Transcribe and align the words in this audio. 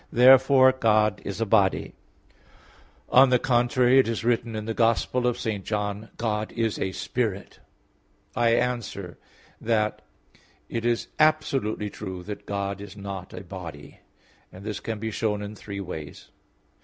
Therefore 0.11 0.71
God 0.71 1.21
is 1.23 1.39
a 1.39 1.45
body. 1.45 1.93
On 3.09 3.29
the 3.29 3.37
contrary, 3.37 3.99
It 3.99 4.07
is 4.07 4.23
written 4.23 4.55
in 4.55 4.65
the 4.65 4.73
Gospel 4.73 5.27
of 5.27 5.37
St. 5.39 5.63
John 5.63 6.09
(John 6.19 6.47
4:24): 6.47 6.47
"God 6.47 6.51
is 6.53 6.79
a 6.79 6.91
spirit." 6.91 7.59
I 8.35 8.55
answer 8.55 9.19
that, 9.61 10.01
It 10.69 10.85
is 10.87 11.09
absolutely 11.19 11.91
true 11.91 12.23
that 12.23 12.47
God 12.47 12.81
is 12.81 12.97
not 12.97 13.31
a 13.31 13.41
body; 13.43 13.99
and 14.51 14.63
this 14.65 14.79
can 14.79 14.97
be 14.97 15.11
shown 15.11 15.43
in 15.43 15.53
three 15.55 15.79
ways. 15.79 16.29